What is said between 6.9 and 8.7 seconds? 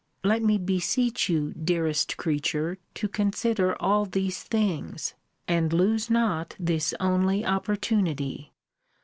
only opportunity.